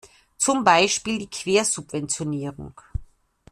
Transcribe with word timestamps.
Zum 0.35 0.63
Beispiel 0.63 1.19
die 1.19 1.29
Quersubventionierung. 1.29 2.73